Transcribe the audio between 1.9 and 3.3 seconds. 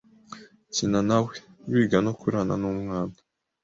no kurana n’umwana.